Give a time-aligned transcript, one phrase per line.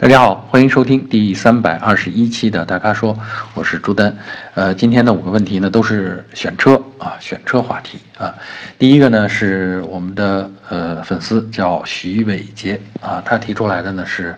[0.00, 3.14] 大家好，欢迎收听第三百二十一期的大咖说，
[3.52, 4.16] 我是朱丹。
[4.54, 8.34] 呃，今天的五个问题呢都是选车啊，选车话题啊。
[8.78, 14.34] 第一个呢是我们的呃粉丝叫徐伟杰啊，他提出来的呢是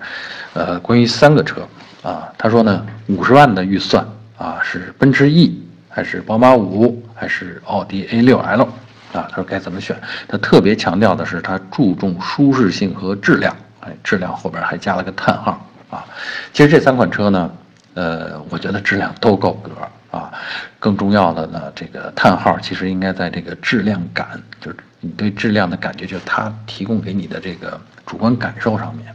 [0.52, 1.64] 呃关于三个车
[2.02, 4.04] 啊，他说呢五十万的预算
[4.36, 8.64] 啊是奔驰 E 还是宝马五还是奥迪 A6L
[9.12, 9.28] 啊？
[9.30, 9.96] 他说该怎么选？
[10.26, 13.54] 他特别强调的是他注重舒适性和质量。
[13.84, 16.06] 哎，质量后边还加了个叹号啊！
[16.52, 17.50] 其实这三款车呢，
[17.94, 19.70] 呃，我觉得质量都够格
[20.16, 20.32] 啊。
[20.78, 29.12] 更重要的呢，这个叹号其实应该在这个质量感，就是你对质量的感觉，就是它提供给你的这个主观感受上面。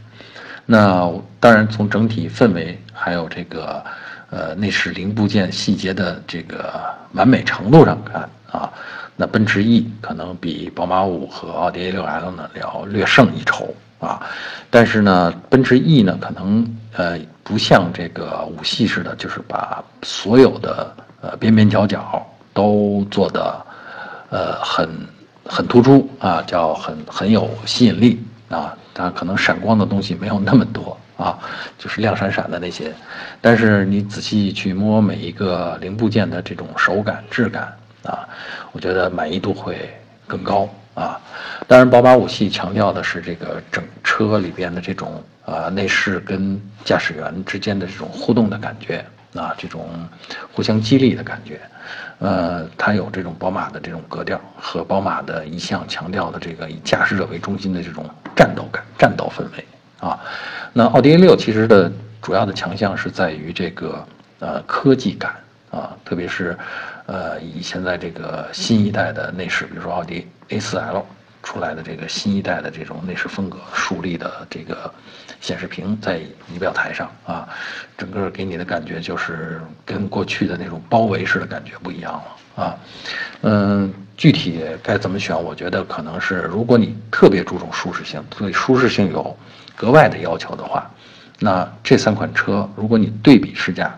[0.66, 3.82] 那当然，从整体氛围还有这个
[4.28, 6.78] 呃内饰零部件细节的这个
[7.12, 8.70] 完美程度上看啊，
[9.16, 13.74] 那奔驰 E 可能比宝马五和奥迪 A6L 呢要略胜一筹。
[14.00, 14.22] 啊，
[14.70, 23.66] 但是呢，奔驰 E 呢，可能呃不像这个五系似的，就是把所有的呃边边角角都做的
[24.30, 24.88] 呃很
[25.44, 31.36] 很突出啊，叫很很有吸引力啊，它可能闪光的东西没有那么多啊，
[31.76, 32.94] 就是亮闪闪的那些，
[33.40, 38.28] 但是你仔细去摸每一个零部件的这种手感质感啊，
[38.70, 39.92] 我觉得满意度会
[40.26, 40.68] 更高。
[40.98, 41.20] 啊，
[41.68, 49.04] 当然，宝马五系强调的是这个整车里边的这种啊内饰跟驾驶员之间的这种互动的感觉
[49.34, 49.88] 啊，这种
[50.52, 51.60] 互相激励的感觉，
[52.18, 58.04] 呃，它有这种宝马的这种格调和宝马的一向强调的这个以驾驶者为中心的这种
[58.34, 59.64] 战斗感、战斗氛围
[60.00, 60.18] 啊。
[60.72, 64.04] 那奥迪 A 六其实的主要的强项是在于这个
[64.40, 65.32] 呃科技感。
[65.70, 66.56] 啊，特别是，
[67.04, 71.04] 呃，以现在这个新一代的内饰，比如说奥迪 A4L
[71.42, 74.92] 出来的这个新一代的这种内饰风格，竖立的这个
[75.40, 76.18] 显示屏在
[76.52, 77.48] 仪表台上啊，
[77.96, 82.76] 整个给你的感觉就是跟过去的那种包围式的感觉不一样了啊。
[83.42, 85.40] 嗯，具体该怎么选？
[85.42, 89.34] 我觉得可能是，如果你特别注重舒适性，对舒适性有
[89.76, 90.90] 格外的要求的话，
[91.38, 93.96] 那这三款车，如果你对比试驾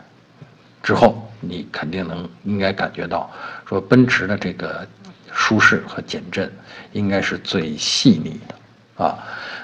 [0.83, 3.31] 之后，你肯定能应该感觉到，
[3.67, 4.87] 说奔驰的这个
[5.33, 6.51] 舒适和减震
[6.93, 9.19] 应该是最细腻的，啊，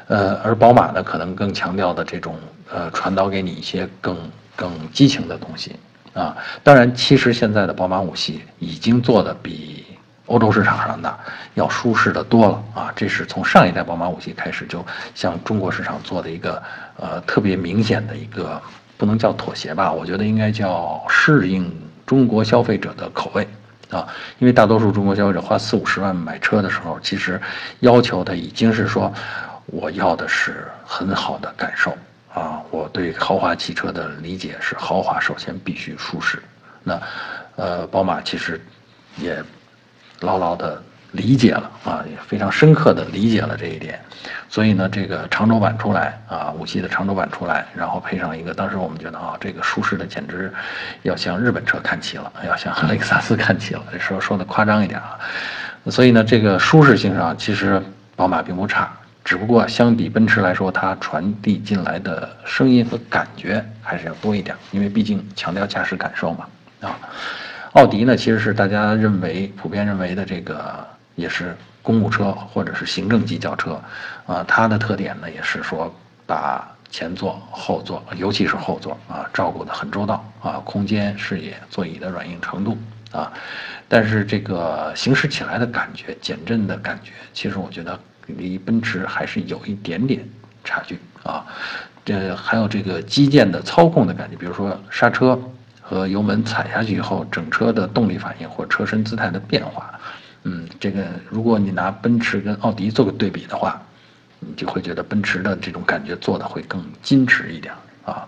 [0.09, 2.37] 呃，而宝马呢可能更强调的这种
[2.71, 4.17] 呃传导给你一些更
[4.55, 5.77] 更激情的东西，
[6.15, 9.85] 啊，当然其实现在的宝马五系已经做的比
[10.27, 11.19] 欧洲市场上的
[11.55, 14.85] 要舒适的多了啊，这是从上一代宝马五系开始就
[15.15, 16.63] 向中国市场做的一个
[16.97, 18.61] 呃特别明显的一个。
[18.99, 21.71] 不能叫妥协吧，我觉得应该叫适应
[22.07, 23.47] 中国消费者的口味
[23.91, 24.09] 啊，
[24.39, 27.41] 因为大多数中国消费者花四五十万买车的时候，其实
[27.81, 29.13] 要求的已经是说，
[29.67, 31.97] 我要的是很好的感受
[32.35, 36.43] 啊，我对豪华汽车的理解是豪华首先必须舒适，
[36.83, 37.01] 那
[37.57, 38.61] 呃，宝马其实
[39.19, 39.43] 也
[40.21, 40.83] 牢牢的。
[41.13, 43.99] 理解了啊，也非常深刻的理解了这一点，
[44.49, 50.53] 所以呢，这个长轴版出来啊，五系的长轴版出来，然后配上一个，当时我们觉得啊，这个舒适的简直
[51.03, 55.19] 要向日本车看齐了，要向雷克萨斯看齐了，这说说的夸张一点啊，
[55.89, 57.83] 所以呢，这个舒适性上其实
[58.15, 58.93] 宝马并不差，
[59.25, 66.47] 只不过相比奔驰来说，它传递进来的声音和感觉还是要多一点，因为毕竟强调驾驶感受嘛
[66.83, 66.99] 啊，
[67.73, 70.87] 奥迪呢，其实是大家认为普遍认为的这个。
[71.17, 73.83] 也是公务车或者是行政级轿车，
[74.27, 75.93] 啊，它的特点呢也是说
[76.25, 82.79] 把前座、后座，尤其是后座啊，照顾的很周到啊，空间、视野、座椅的软硬程度
[83.11, 83.33] 啊，
[83.89, 90.25] 但是这个行驶起来的感觉、减震的感觉，其实我觉得离奔驰还是有一点点
[90.63, 91.45] 差距啊。
[92.05, 95.37] 这还有这个机件的操控的感觉，比如说刹车
[95.81, 99.93] 和油门踩下去以后，整车的动力反应或车身姿态的变化。
[100.87, 103.83] 这个如果你拿奔驰跟奥迪做个对比的话，
[104.39, 107.75] 你就会觉得奔驰的这种感觉做的会更矜持一点
[108.05, 108.25] 啊，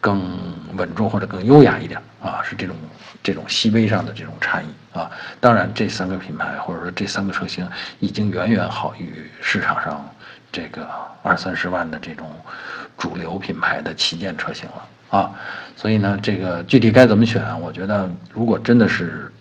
[0.00, 0.38] 更
[0.76, 2.76] 稳重或者更优雅一点啊，是这种
[3.20, 5.10] 这种细微上的这种差异啊。
[5.40, 7.68] 当然，这三个品牌或者说这三个车型
[7.98, 10.08] 已经远远好于市场上
[10.52, 10.86] 这个
[11.24, 12.30] 二三十万的这种
[12.96, 15.32] 主流品牌的旗舰车型了啊。
[15.74, 19.32] 所以呢，这个具体该怎么选，我觉得如果真的是。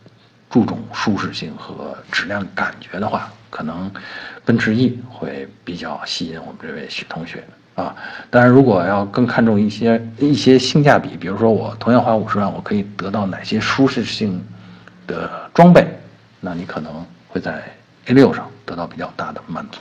[0.49, 3.91] 注重舒适性和质量感觉的话，可能
[4.45, 7.43] 奔驰 E 会比较吸引我们这位许同学
[7.75, 7.95] 啊。
[8.29, 14.43] 当然，如果要更看重一些一些性价比，比如说我同样花五十万，我可以得到哪些舒适性
[15.05, 15.85] 的装备，
[16.39, 17.63] 那你可能会在
[18.05, 19.79] A 六上得到比较大的满足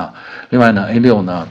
[0.00, 0.12] 啊。
[0.48, 1.46] 另外呢，A 六呢，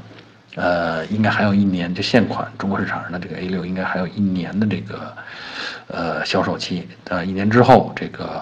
[0.57, 5.15] 呃，应该还有一年，就现款中国市场上的这个 A6 应该还有一年的这个
[5.87, 8.41] 呃销售期，呃，一年之后这个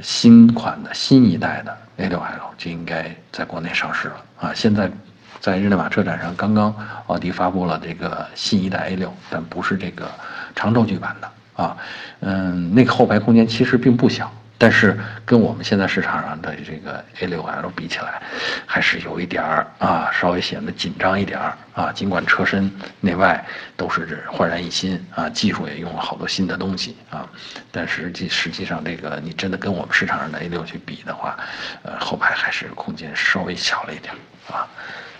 [0.00, 4.52] 新款的新一代的 A6L 就应该在国内上市了啊。
[4.54, 4.90] 现在
[5.38, 6.74] 在日内瓦车展上，刚刚
[7.08, 10.10] 奥迪发布了这个新一代 A6，但不是这个
[10.56, 11.76] 长轴距版的啊，
[12.20, 14.32] 嗯，那个后排空间其实并不小。
[14.56, 14.96] 但是
[15.26, 18.22] 跟我们现在市场上的这个 A6L 比起来，
[18.64, 21.92] 还是有一点儿啊，稍微显得紧张一点儿啊。
[21.92, 22.70] 尽管车身
[23.00, 23.44] 内外
[23.76, 27.28] 都是焕然一新啊，技术也用了好多新的东西啊，
[27.72, 31.36] 但实际实际上这个你真的跟我们市场上的 A6 去比的话，
[31.82, 34.66] 呃，后排还是空间稍微小了一点儿啊。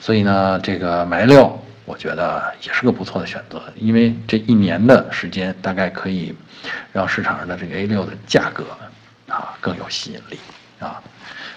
[0.00, 1.52] 所以呢，这个买 A6，
[1.84, 6.34] 我觉得也是个不错的选择，因为这一年的时间大概可以
[6.92, 8.64] 让市场上的这个 A6 的价格。
[9.64, 10.38] 更有吸引力
[10.78, 11.00] 啊！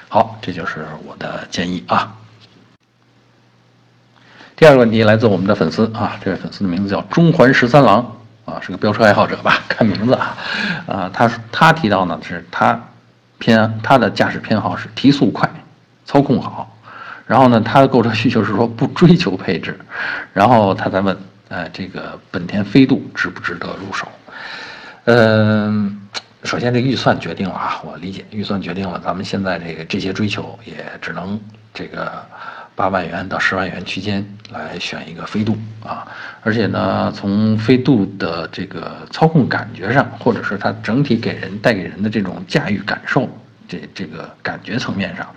[0.07, 2.15] 好，这就是我的建议啊。
[4.55, 8.15] 第二个问题来自我们的粉丝啊，这位粉丝的名字叫中环十三郎
[8.45, 9.59] 啊，是个飙车爱好者吧？
[9.67, 10.37] 看名字啊，
[10.87, 12.81] 啊，他他提到呢是他
[13.39, 15.49] 偏他的驾驶偏好是提速快，
[16.05, 16.77] 操控好，
[17.25, 19.77] 然后呢他的购车需求是说不追求配置，
[20.31, 21.17] 然后他在问，
[21.49, 24.07] 哎，这个本田飞度值不值得入手？
[25.03, 26.06] 嗯。
[26.47, 31.37] 首先，这预算决定了啊，我理解，预算决定了，咱们现在这个这些追求也只能
[31.73, 32.25] 这个
[32.73, 36.07] 八万元到十万元区间来选一个飞度啊。
[36.43, 43.27] 而且呢，从飞度的这个操控感觉上，或者是它整体给人带给人的这种驾驭感受，
[43.67, 45.27] 这这个感觉层面上，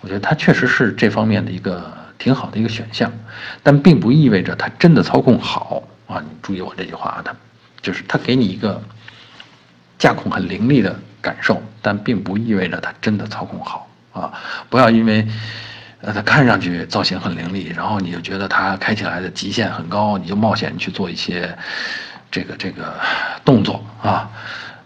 [0.00, 3.12] 我觉得它确实是这方面的一个挺好的一个选项，
[3.62, 6.18] 但并不意味着它真的操控好啊。
[6.18, 7.34] 你注意我这句话啊，它
[7.82, 8.80] 就是它给你一个。
[9.98, 14.32] 驾控很凌厉的感受，但并不意味着它真的操控好啊！
[14.68, 15.26] 不要因为，
[16.00, 21.56] 呃，它看上去造型很凌厉，然后你就觉得它开起来的极限很高，你就冒险去做一些
[22.30, 22.94] 这个这个
[23.44, 24.30] 动作啊！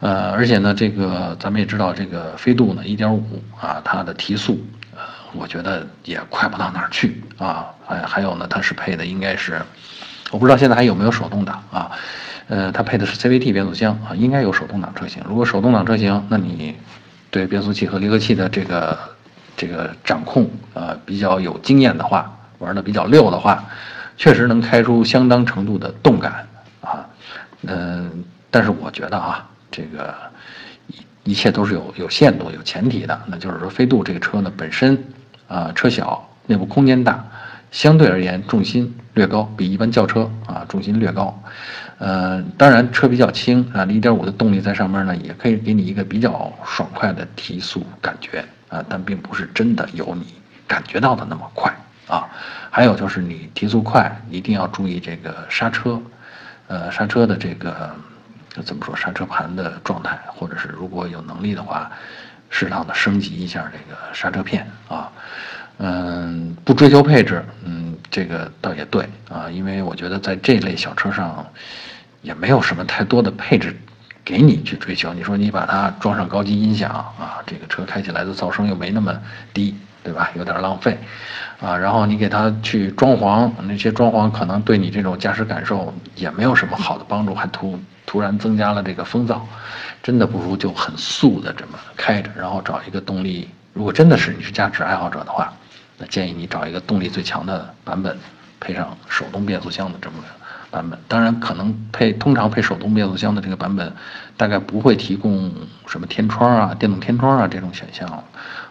[0.01, 4.65] 呃，而且呢，这个咱们也知道，这个飞度呢，一点五啊，它的提速，
[4.95, 5.01] 呃，
[5.35, 7.67] 我觉得也快不到哪儿去啊！
[7.87, 9.61] 还还有呢，它是配的应该是，
[10.31, 11.91] 我不知道现在还有没有手动挡啊？
[12.51, 15.23] 呃，它配的是 CVT 变速箱啊，应该有手动挡车型。
[15.29, 16.75] 如果手动挡车型，那你
[17.31, 18.99] 对变速器和离合器的这个
[19.57, 23.65] 这个掌控呃比较有经验的话，玩的比较溜的话，
[24.17, 26.45] 确实能开出相当程度的动感
[26.81, 27.07] 啊。
[27.63, 30.13] 嗯，但是我觉得啊，这个
[30.89, 33.17] 一一切都是有有限度、有前提的。
[33.29, 34.99] 那就是说，飞度这个车呢本身
[35.47, 37.25] 啊车小，内部空间大，
[37.71, 41.43] 相对而言重心略高，比一般轿车啊重心略高。
[41.99, 50.27] 呃，当然车比较轻啊，一点五的动力在上面呢，也可以给你一个比较爽快的提速感觉啊，但并不是真的有你
[50.67, 51.71] 感觉到的那么快
[52.07, 52.27] 啊。
[52.71, 56.01] 还有就是你提速快，一定要注意这个刹车，
[56.69, 57.91] 呃，刹车的这个
[58.65, 61.91] 怎么说，刹车盘的状态，或者是如果有能力的话，
[62.49, 65.11] 适当的升级一下这个刹车片啊。
[65.83, 67.80] 嗯，不追求配置，嗯，
[68.11, 71.47] 这个倒也对啊，因为我觉得在这类小车上。
[72.23, 73.75] 也没有什么太多的配置
[74.23, 75.15] 给你去追求。
[75.15, 79.19] 你说你把它装上高级音响啊，这个车开起来的噪声又没那么
[79.55, 79.75] 低，
[80.05, 80.31] 对吧？
[80.37, 80.99] 有点浪费
[81.63, 81.75] 啊。
[81.75, 89.41] 然后你给它去装潢，那些装潢可能对你这种驾驶感受也没有什么好的帮助，还突突然增加了这个风噪。
[90.03, 93.49] 真的不如就很素的这么开着，然后找一个动力。
[93.73, 95.51] 如果真的是你是驾驶爱好者的话，
[96.01, 98.19] 那建议你找一个动力最强的版本，
[98.59, 100.27] 配上手动变速箱的这么个。
[100.71, 103.93] 版本当然可能配通常配手动变速箱的这个版本，
[104.37, 105.53] 大概不会提供
[105.89, 108.09] 什么天窗啊、电动天窗啊这种选项，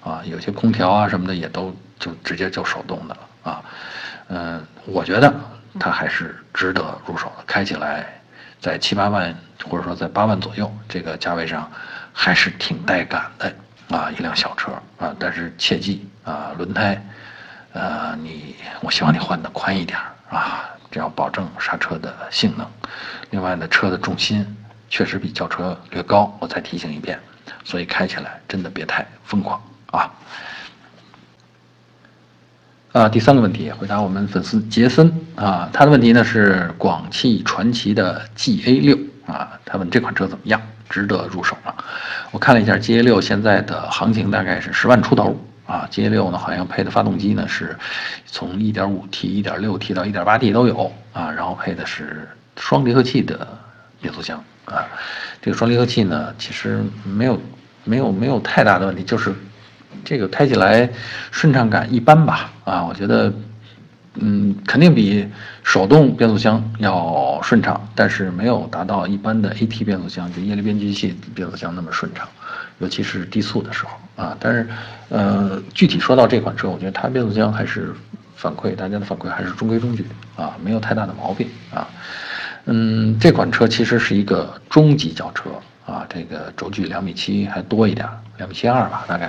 [0.02, 3.62] 啊，有些空调啊什么的也都就直接就手动的了啊。
[4.30, 5.34] 嗯，我觉得
[5.78, 8.08] 它还是值得入手的，开起来
[8.62, 9.36] 在七八万
[9.70, 11.70] 或者说在八万左右这个价位上，
[12.14, 13.54] 还是挺带感的
[13.90, 15.16] 啊，一辆小车啊。
[15.20, 17.04] 但是切记啊，轮胎，
[17.74, 20.66] 呃，你我希望你换的宽一点啊。
[20.92, 22.68] 这样保证刹车的性能，
[23.30, 24.44] 另外呢，车的重心
[24.90, 27.20] 确实比轿车略高，我再提醒一遍，
[27.64, 30.12] 所以开起来真的别太疯狂啊！
[32.94, 41.74] 啊，第三个问题回答我们粉丝杰森啊，他的问题呢是广汽传祺的 GA 六啊，他问这款车怎么样，值得入手吗？
[42.32, 45.40] 我看了一下 GA 六现在的行情大概是十万出头。
[45.66, 47.78] 啊 G A 六呢，好像配的发动机呢是
[48.26, 52.28] 从 1.5T、1.6T 到 1.8T 都有啊，然后配的是
[52.58, 53.48] 双离合器的
[54.02, 54.88] 变速箱啊。
[55.40, 57.40] 这个双离合器呢，其实没有
[57.84, 59.32] 没有没有太大的问题，就是
[60.04, 60.90] 这个开起来
[61.30, 62.84] 顺畅感一般吧啊。
[62.84, 63.32] 我觉得
[64.16, 65.26] 嗯，肯定比
[65.64, 72.28] 手动变速箱要顺畅，但是没有达到一般的 AT 变速箱，就液力变矩器变速箱那么顺畅，
[72.80, 74.36] 尤其是低速的时候啊。
[74.40, 74.68] 但是，
[75.10, 77.94] 呃，具体说到这款车，我觉得它变速箱还是
[78.36, 81.88] 反馈大家的反馈还是中规中矩啊，没有太大的毛病啊。
[82.66, 85.52] 嗯，这款车其实是一个中级轿车
[85.86, 89.28] 啊，这个轴距两米七还多一点，两米七二吧大概，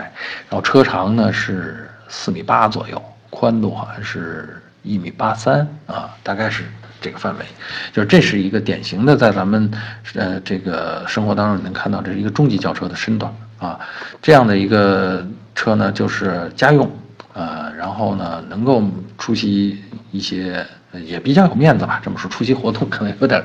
[0.48, 4.56] 然后车长呢是四米八左右，宽度好像是。
[4.82, 6.64] 一米八三啊，大概是
[7.00, 7.44] 这个范围，
[7.92, 9.70] 就是这是一个典型的，在咱们
[10.14, 13.78] 呃这个生活当中你能看到，这是一个中级轿车的身段啊。
[14.20, 16.90] 这样的一个车呢，就是家用，
[17.32, 18.82] 呃，然后呢能够
[19.16, 22.00] 出席一些也比较有面子吧。
[22.02, 23.42] 这么说，出席活动可能有点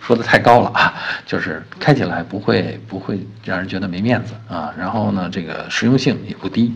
[0.00, 4.72] 说的太高了啊，就是开起来不会不会让人觉得没面子啊。
[4.76, 6.74] 然后呢，这个实用性也不低。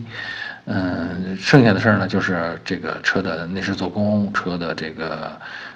[0.69, 5.31] 嗯，剩下的事儿呢，就是这个车的内饰做工，车的这个，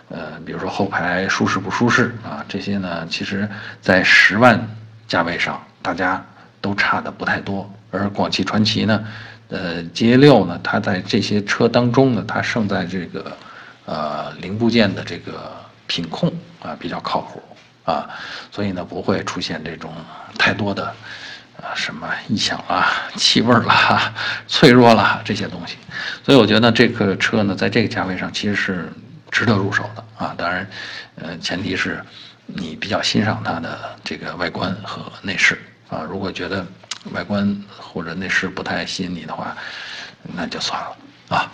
[0.09, 3.47] 呃，比如说后排舒适不舒适啊，这些呢，其实，
[3.81, 4.59] 在十万
[5.07, 6.21] 价位上，大家
[6.59, 7.71] 都差的不太多。
[7.89, 9.07] 而广汽传祺呢，
[9.47, 13.37] 呃，G 六呢，它在这些车当中呢，它胜在这个，
[13.85, 15.53] 呃，零部件的这个
[15.87, 16.29] 品控
[16.61, 17.41] 啊比较靠谱
[17.85, 18.09] 啊，
[18.51, 19.89] 所以呢，不会出现这种
[20.37, 20.93] 太多的。
[21.61, 24.13] 啊，什么异响啦、气味啦、
[24.47, 25.77] 脆弱啦这些东西，
[26.25, 28.91] 所以我觉得这个车呢，在这个价位上其实是
[29.29, 30.33] 值得入手的啊。
[30.35, 30.67] 当然，
[31.15, 32.03] 呃，前提是
[32.47, 36.01] 你比较欣赏它的这个外观和内饰啊。
[36.01, 36.65] 如果觉得
[37.13, 39.55] 外观或者内饰不太吸引你的话，
[40.35, 40.97] 那就算了
[41.29, 41.51] 啊。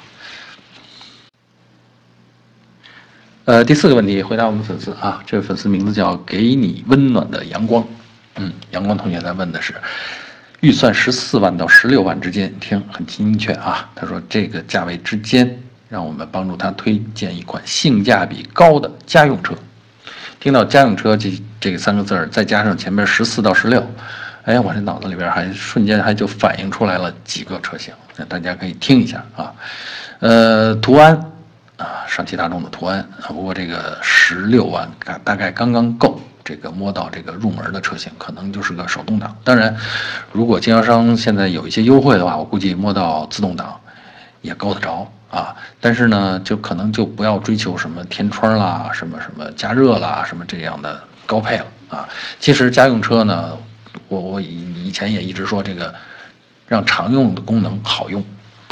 [3.43, 7.85] 呃，第四个问题回答我们粉丝啊，这位粉丝名字叫“给你温暖的阳光”。
[8.38, 9.74] 嗯，阳光同学在问的是，
[10.62, 13.89] 预算十四万到十六万之间，听很精确啊。
[13.96, 19.53] 他说这个价位之间，让我们帮助他推荐一款性价比高的家用车。
[20.39, 23.86] 听到家用车这这三个字儿，再加上前面十四到十六，
[24.44, 29.51] 哎，我这脑子里边还瞬间还就反映出来了几个车型，那大家可以听一下啊。
[30.20, 31.20] 呃，途安
[31.77, 36.19] 啊，上汽大众的途安啊，不过这个十六万大大概刚刚够。
[36.43, 39.36] 这个摸到这个入门的车型，可能就是个手动挡。
[39.43, 39.75] 当然，
[40.31, 43.77] 如果经销商现在有一些优惠的话，我估计摸到自动挡
[44.41, 45.53] 也够得着啊。
[45.81, 52.07] 但是呢，就可能就不要追求什么天窗啦、什么什么加热啦、什么这样的高配了啊。
[52.39, 53.57] 其实家用车呢，
[54.07, 55.93] 我我以以前也一直说这个，
[56.65, 58.24] 让常用的功能好用，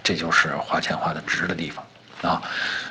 [0.01, 1.83] 这就是花钱花的值的地方
[2.21, 2.41] 啊。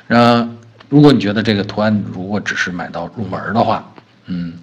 [0.07, 0.47] 那
[0.89, 3.83] 如果你觉得这个途安如果只是买到入门的话，
[4.25, 4.53] 嗯。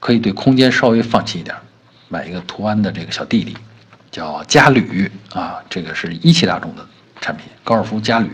[0.00, 1.56] 可以对空间稍微放弃一点，
[2.06, 3.56] 买一个途安的这个小弟弟，
[4.12, 6.86] 叫嘉旅啊，这个是一汽大众的
[7.20, 8.30] 产品，高尔夫嘉旅。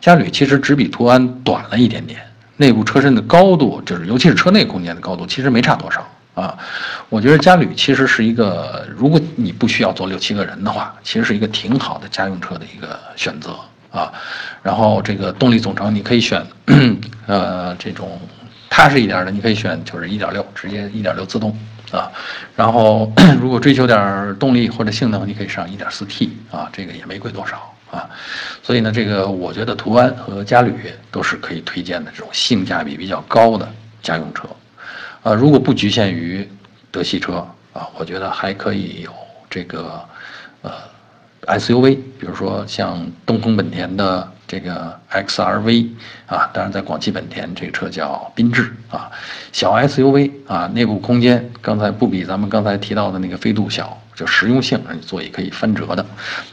[0.00, 2.20] 嘉旅其实只比途安短了一点点，
[2.58, 6.56] 内部车身的高度，就是尤其是车内空间的高度，其实没差多少啊。
[7.08, 13.58] 我觉得嘉旅其实是一个，如果你不需要坐六七个人的话，其实是一个挺好的家用车的一个选择
[13.94, 14.12] 啊。
[14.62, 16.44] 然后这个动力总成你可以选，
[17.26, 18.20] 呃，这种。
[18.76, 21.56] 踏实一点的，你可以选就是一点六，直接一点六自动
[21.92, 22.10] 啊。
[22.56, 28.10] 然后 如果追求点动力或者性能，你可以上一点四 T 啊，这个也没贵多少啊。
[28.64, 30.74] 所以呢，这个我觉得途安和嘉旅
[31.12, 33.72] 都是可以推荐的这种性价比比较高的
[34.02, 34.48] 家用车
[35.22, 35.32] 啊。
[35.32, 36.48] 如果不局限于
[36.90, 39.14] 德系车啊，我觉得还可以有
[39.48, 40.04] 这个
[40.62, 40.72] 呃
[41.46, 44.30] SUV，比如说像东风本田的。
[44.46, 45.86] 这个 X R V
[46.26, 49.10] 啊，当然在广汽本田，这个车叫缤智啊，
[49.52, 56.06] 小 S U V 啊，内部空间刚才不比咱们刚才提到的那个飞度小，就实用性，而且座椅可以翻折的，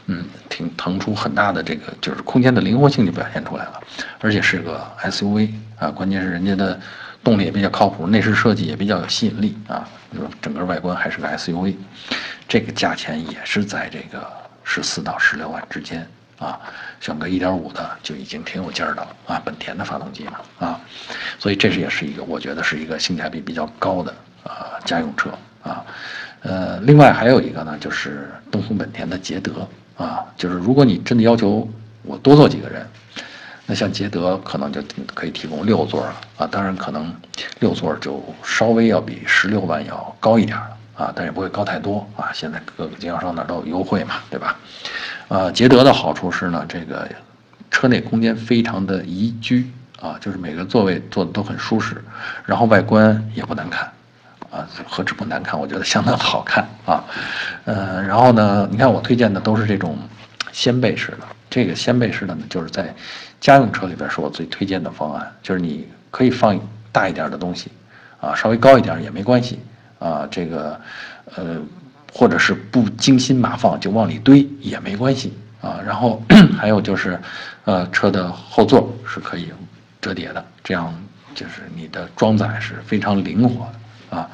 [0.06, 3.80] 嗯，挺腾出很大的这个就是空间的灵活性就表现出来了，
[4.20, 6.80] 而且是个 S U V 啊，关键是人家的
[7.22, 11.76] 动力也比较靠谱，内饰设计也比较有吸引力啊，就是整个外观还是个 S U V，
[12.48, 14.26] 这个价钱也是在这个
[14.64, 16.06] 十四到十六万之间。
[16.38, 16.58] 啊，
[16.98, 20.80] 选个一点五的就已经挺有劲儿的了啊，本田的发动机嘛啊，
[21.38, 25.30] 所以这是也是一个我觉得是一个性价比比较高的啊家用车
[25.62, 25.84] 啊，
[26.40, 31.68] 呃，另外还有一个呢，就是东风本田的捷德啊，就是如果你真的要求
[32.02, 32.84] 我多坐几个人，
[33.66, 34.82] 那像捷德可能就
[35.14, 37.14] 可以提供六座了啊，当然可能
[37.60, 44.56] 六座就稍微要比十六万要高一点了啊，但也不会高太多啊，现在各个经销商那都有优惠嘛，对吧？
[45.28, 47.08] 呃，捷德的好处是呢，这个
[47.70, 49.70] 车内空间非常的宜居
[50.00, 52.04] 啊，就是每个座位坐的都很舒适，
[52.44, 53.90] 然后外观也不难看，
[54.50, 57.02] 啊，何止不难看，我觉得相当好看啊，
[57.64, 59.96] 呃，然后呢，你看我推荐的都是这种
[60.52, 61.18] 掀背式的，
[61.48, 62.94] 这个掀背式的呢，就是在
[63.40, 66.60] 家用车里边是我最推荐的方案，就是你可以放
[66.92, 67.70] 大一点的东西，
[68.20, 69.58] 啊，稍微高一点也没关系，
[70.02, 70.80] 啊，这个，
[71.36, 71.60] 呃，
[72.12, 76.22] 或者是不精心码放就往里堆也没关系，啊，然后
[76.58, 77.18] 还有就是，
[77.64, 79.48] 呃，车的后座是可以
[80.00, 80.92] 折叠的，这样
[81.34, 83.66] 就是你的装载是非常灵活
[84.10, 84.28] 的，啊，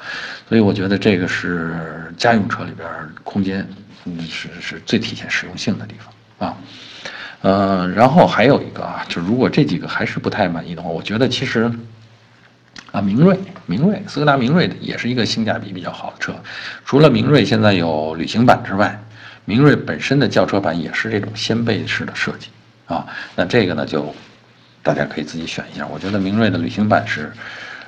[0.48, 2.88] 所以我觉得这个是家用车里边
[3.22, 3.68] 空间，
[4.28, 6.56] 是是最体现实用性的地方，啊。
[7.42, 11.70] 嗯，然后还有一个啊，就如果这几个还是不太满意的话，我觉得其实，
[12.92, 16.34] 啊，明锐，明锐，斯柯达明锐的也是一个性价比比较好的车。
[16.84, 18.98] 除了明锐现在有旅行版之外，
[19.44, 22.48] 明锐本身的轿车版也是这种掀背式的设计
[22.86, 23.06] 啊。
[23.36, 24.14] 那这个呢，就
[24.82, 25.86] 大家可以自己选一下。
[25.86, 27.32] 我觉得明锐的旅行版是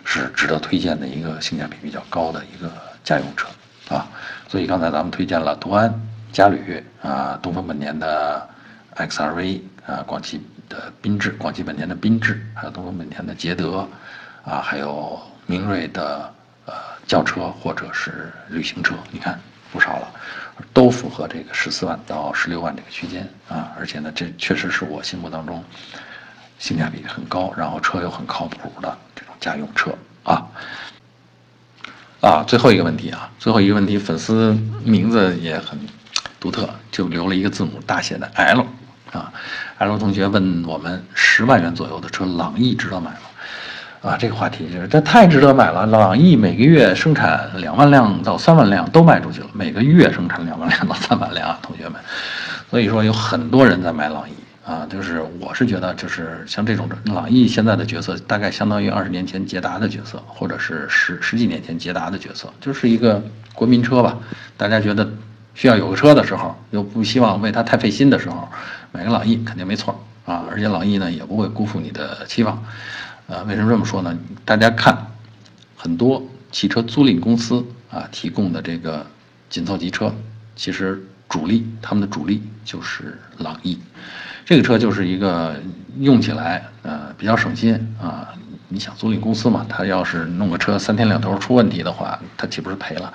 [0.04, 2.71] 是值得推荐的一个性价比比较高的一个
[3.02, 3.49] 家用车
[3.95, 4.09] 啊。
[4.49, 5.92] 所以刚才咱们推荐了途安、
[6.33, 8.49] 嘉旅啊，东风本田的。
[8.97, 13.88] XRV 啊，广汽的缤智，广汽本田的缤智，还有东风本田的捷德，
[14.44, 16.32] 啊，还有明锐的
[16.66, 16.73] 呃
[17.06, 19.38] 轿车或者是旅行车，你看
[19.73, 20.11] 不少了，
[20.73, 25.62] 都符合这个十四万到十六万这个区间啊，而且呢，这确实是我心目当中
[26.59, 29.94] 性价比很高，然后车又很靠谱的这种家用车
[30.25, 30.47] 啊。
[32.20, 34.52] 啊，最后一个问题啊，最后一个问题，粉丝
[34.85, 35.78] 名字也很
[36.38, 38.66] 独特，就留了一个字母大写的 L。
[39.11, 39.32] 啊
[39.78, 43.20] ，L 同学问我们十万元左右的车，朗逸值得买吗？
[44.02, 45.85] 啊，这个话题就是这太值得买了。
[45.87, 52.00] 朗逸每个月生产两万辆到三万辆都卖出去了，每个月生产两万辆到三万辆啊，同学们。
[52.71, 54.33] 所以说有很多人在买朗逸
[54.64, 63.23] 啊，就是我是觉得就是像这种朗逸现在的角色，大概相当于二十年前捷达的角色，或者是十十几年前捷达的角色，就是一个
[63.54, 64.16] 国民车吧。
[64.57, 65.09] 大家觉得。
[65.52, 68.49] 需要有个车的时候，又不希望为它太费心的时候，
[68.92, 70.45] 买个朗逸肯定没错啊！
[70.49, 72.62] 而且朗逸呢也不会辜负你的期望，
[73.31, 74.19] 呃，为什么这么说呢？
[74.45, 75.07] 大家看，
[75.77, 76.21] 很多
[76.51, 79.07] 汽车租赁公司啊提供的这个
[79.49, 80.12] 紧凑级车，
[80.57, 83.79] 其实主力他们的主力就是朗逸，
[84.45, 85.55] 这个车就是一个
[86.01, 88.35] 用起来呃比较省心啊。
[88.66, 89.64] 你想租赁公司嘛？
[89.69, 93.12] 他要是弄个车三天两头出问题的话，他岂不是赔了？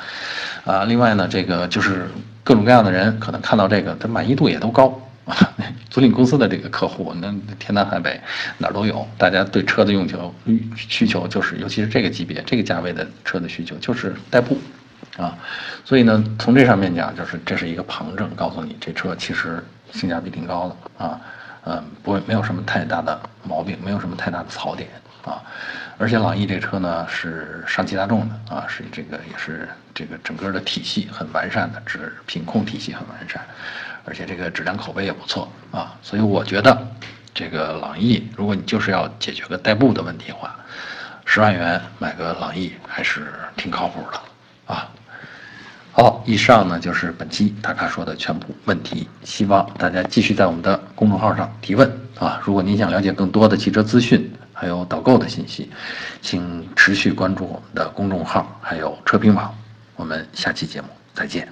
[0.63, 2.09] 啊，另外呢，这个就是
[2.41, 4.97] 各种各样的人可能看到这个，他满意度也都高。
[5.95, 8.19] 租赁公司的这个客户，那天南海北
[8.57, 9.07] 哪儿都有。
[9.17, 10.35] 大家对车的用求
[10.75, 14.57] 需求就是，尤其是这个级别、这个价位的车的需求就是代步，
[15.15, 15.37] 啊，
[15.85, 21.21] 所以呢，从这上面讲，就是这是一个旁证，告诉你这车其实性价比挺高的啊，
[21.63, 24.89] 嗯，不会没有什么太大的毛病，没有什么太大的槽点。
[25.25, 25.41] 啊，
[25.97, 33.43] 而且朗逸这车呢是上汽大众的啊，是这个也是这个整个的体系很完善的，质品控体系很完善，
[34.05, 36.87] 而且这个质量口碑也不错啊，所以我觉得
[37.33, 40.55] 这个朗逸，如果你就是要解决个代步的问题的话，
[41.25, 44.87] 十万元买个朗逸还是挺靠谱的啊。
[45.97, 52.37] 好，以上呢就是本期大咖说的全部问题，希望大家继续在我们的公众号上提问啊。
[52.43, 55.71] 如果您想了解更多的汽车资讯，还有导购的信息，
[56.21, 59.55] 请持续关注我们的公众号，还有车评网。
[59.95, 61.47] 我们下期节目再见。